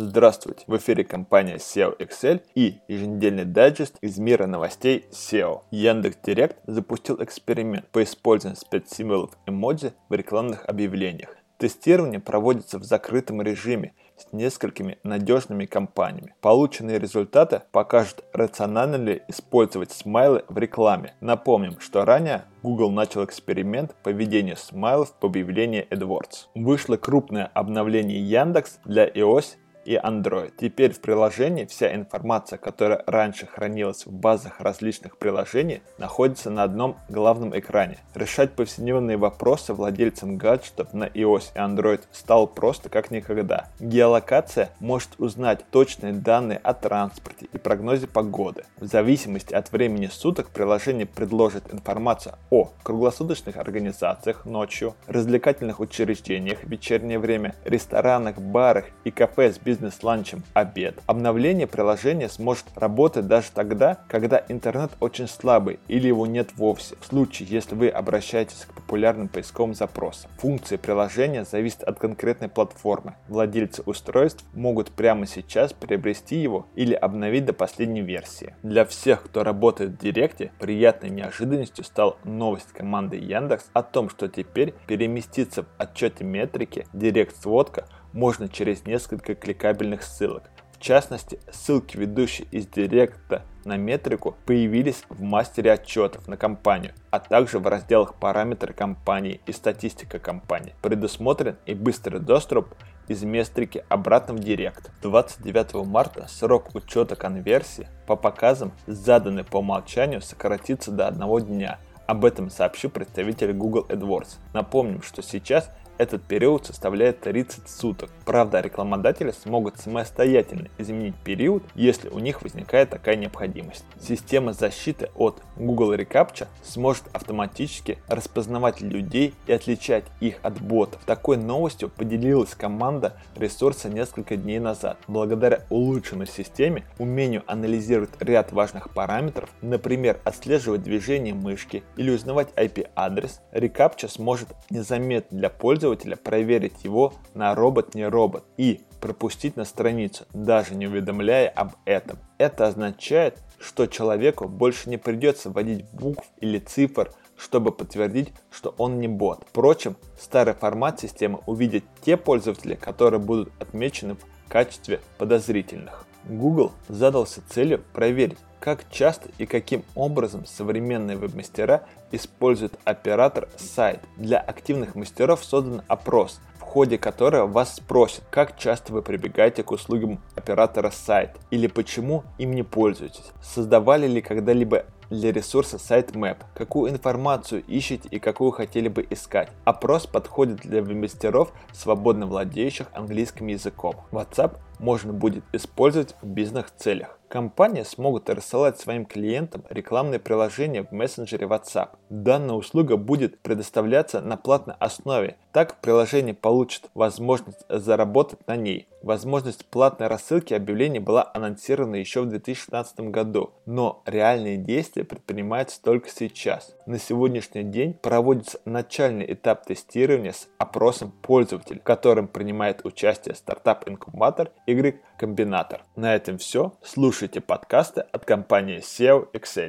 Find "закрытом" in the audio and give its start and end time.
12.84-13.42